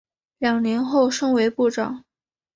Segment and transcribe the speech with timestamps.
[0.39, 2.03] 两年后升为部长。